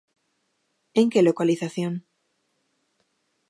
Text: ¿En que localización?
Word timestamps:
¿En 0.99 1.07
que 1.11 1.25
localización? 1.27 1.93